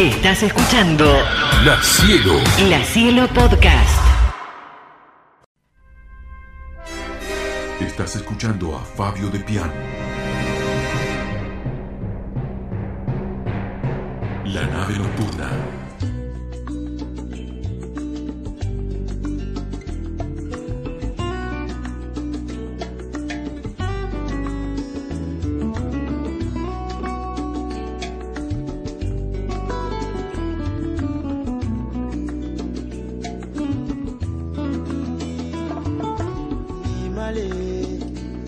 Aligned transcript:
Estás 0.00 0.42
escuchando 0.42 1.04
La 1.62 1.78
Cielo. 1.82 2.32
La 2.70 2.82
Cielo 2.82 3.28
Podcast. 3.34 4.00
Estás 7.82 8.16
escuchando 8.16 8.74
a 8.74 8.80
Fabio 8.82 9.28
de 9.28 9.40
Piano. 9.40 9.74
La 14.46 14.66
nave 14.68 14.96
nocturna. 14.96 15.50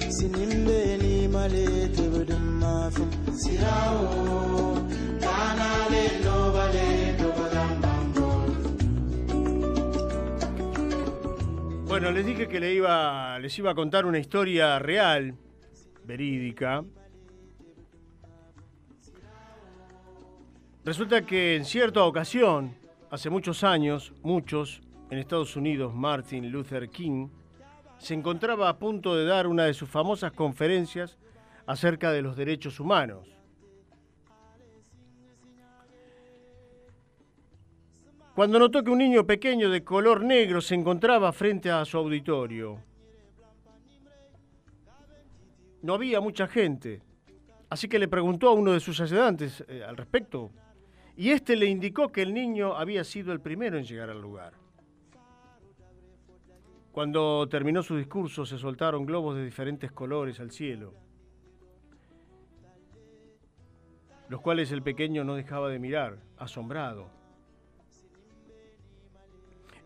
Sinimbe 0.08 0.98
tebedum 1.96 2.60
mafi 2.60 3.02
sirawo 3.32 4.74
kanale 5.20 6.04
nobale 6.24 7.16
dobalambambo 7.18 8.28
Bueno, 11.86 12.10
les 12.10 12.26
dije 12.26 12.48
que 12.48 12.58
le 12.58 12.74
iba, 12.74 13.38
les 13.38 13.58
iba 13.58 13.70
a 13.70 13.74
contar 13.74 14.06
una 14.06 14.18
historia 14.18 14.78
real, 14.78 15.34
verídica. 16.04 16.84
Resulta 20.84 21.24
que 21.24 21.54
en 21.56 21.64
cierta 21.64 22.02
ocasión, 22.02 22.74
hace 23.10 23.30
muchos 23.30 23.62
años, 23.62 24.12
muchos, 24.22 24.80
en 25.10 25.18
Estados 25.18 25.54
Unidos, 25.54 25.94
Martin 25.94 26.50
Luther 26.50 26.88
King 26.88 27.28
se 28.02 28.14
encontraba 28.14 28.68
a 28.68 28.78
punto 28.78 29.14
de 29.14 29.24
dar 29.24 29.46
una 29.46 29.64
de 29.64 29.74
sus 29.74 29.88
famosas 29.88 30.32
conferencias 30.32 31.16
acerca 31.66 32.10
de 32.10 32.20
los 32.20 32.36
derechos 32.36 32.80
humanos. 32.80 33.28
Cuando 38.34 38.58
notó 38.58 38.82
que 38.82 38.90
un 38.90 38.98
niño 38.98 39.24
pequeño 39.24 39.70
de 39.70 39.84
color 39.84 40.24
negro 40.24 40.60
se 40.60 40.74
encontraba 40.74 41.30
frente 41.32 41.70
a 41.70 41.84
su 41.84 41.96
auditorio. 41.96 42.82
No 45.82 45.94
había 45.94 46.20
mucha 46.20 46.48
gente, 46.48 47.02
así 47.70 47.86
que 47.86 48.00
le 48.00 48.08
preguntó 48.08 48.48
a 48.48 48.52
uno 48.52 48.72
de 48.72 48.80
sus 48.80 49.00
ayudantes 49.00 49.64
eh, 49.68 49.84
al 49.86 49.96
respecto, 49.96 50.50
y 51.16 51.30
este 51.30 51.54
le 51.54 51.66
indicó 51.66 52.10
que 52.10 52.22
el 52.22 52.34
niño 52.34 52.74
había 52.74 53.04
sido 53.04 53.32
el 53.32 53.40
primero 53.40 53.78
en 53.78 53.84
llegar 53.84 54.10
al 54.10 54.20
lugar. 54.20 54.61
Cuando 56.92 57.48
terminó 57.48 57.82
su 57.82 57.96
discurso 57.96 58.44
se 58.44 58.58
soltaron 58.58 59.06
globos 59.06 59.34
de 59.34 59.44
diferentes 59.44 59.90
colores 59.90 60.38
al 60.40 60.50
cielo, 60.50 60.92
los 64.28 64.42
cuales 64.42 64.70
el 64.72 64.82
pequeño 64.82 65.24
no 65.24 65.34
dejaba 65.34 65.70
de 65.70 65.78
mirar, 65.78 66.18
asombrado. 66.36 67.08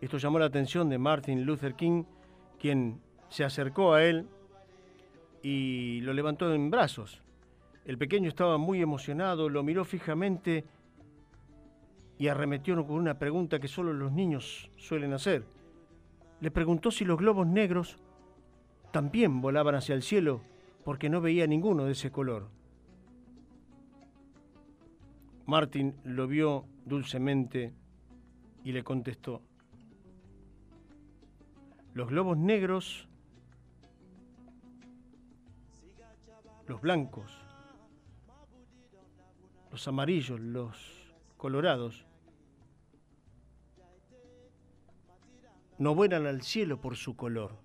Esto 0.01 0.17
llamó 0.17 0.37
la 0.37 0.45
atención 0.45 0.89
de 0.89 0.97
Martin 0.97 1.45
Luther 1.45 1.75
King, 1.75 2.03
quien 2.59 2.99
se 3.29 3.45
acercó 3.45 3.93
a 3.93 4.03
él 4.03 4.27
y 5.41 6.01
lo 6.01 6.11
levantó 6.11 6.53
en 6.53 6.69
brazos. 6.69 7.23
El 7.85 7.97
pequeño 7.97 8.27
estaba 8.27 8.57
muy 8.57 8.81
emocionado, 8.81 9.47
lo 9.47 9.63
miró 9.63 9.85
fijamente 9.85 10.65
y 12.17 12.27
arremetió 12.27 12.75
con 12.85 12.97
una 12.97 13.17
pregunta 13.17 13.59
que 13.59 13.69
solo 13.69 13.93
los 13.93 14.11
niños 14.11 14.69
suelen 14.75 15.13
hacer. 15.13 15.45
Le 16.39 16.51
preguntó 16.51 16.91
si 16.91 17.03
los 17.05 17.17
globos 17.17 17.47
negros 17.47 17.97
también 18.91 19.41
volaban 19.41 19.75
hacia 19.75 19.95
el 19.95 20.03
cielo 20.03 20.41
porque 20.83 21.09
no 21.09 21.21
veía 21.21 21.47
ninguno 21.47 21.85
de 21.85 21.91
ese 21.91 22.11
color. 22.11 22.49
Martin 25.45 25.95
lo 26.03 26.27
vio 26.27 26.65
dulcemente 26.85 27.73
y 28.63 28.73
le 28.73 28.83
contestó, 28.83 29.41
los 31.93 32.09
globos 32.09 32.37
negros, 32.37 33.07
los 36.67 36.81
blancos, 36.81 37.31
los 39.71 39.87
amarillos, 39.87 40.39
los 40.39 41.15
colorados, 41.37 42.05
no 45.77 45.93
vuelan 45.93 46.25
al 46.25 46.41
cielo 46.41 46.79
por 46.81 46.95
su 46.95 47.15
color, 47.15 47.55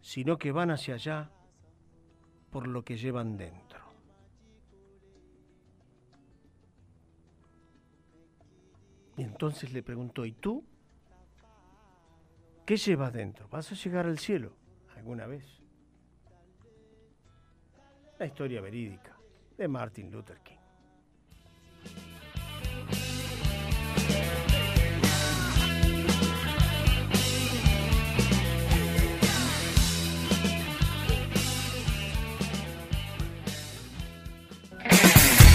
sino 0.00 0.38
que 0.38 0.52
van 0.52 0.70
hacia 0.70 0.94
allá 0.94 1.30
por 2.50 2.66
lo 2.66 2.84
que 2.84 2.96
llevan 2.96 3.36
dentro. 3.36 3.84
Y 9.16 9.22
entonces 9.22 9.72
le 9.72 9.82
preguntó, 9.82 10.24
¿y 10.24 10.32
tú? 10.32 10.64
¿Qué 12.66 12.76
llevas 12.76 13.12
dentro? 13.12 13.48
¿Vas 13.48 13.70
a 13.70 13.74
llegar 13.74 14.06
al 14.06 14.18
cielo 14.18 14.56
alguna 14.96 15.26
vez? 15.26 15.44
La 18.18 18.26
historia 18.26 18.60
verídica 18.60 19.16
de 19.56 19.68
Martin 19.68 20.10
Luther 20.10 20.40
King. 20.40 20.53